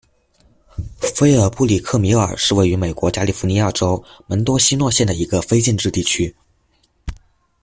[1.15, 6.35] 菲尔布里克米尔是位于美国加利福尼亚州门多西诺县的一个非建制地区。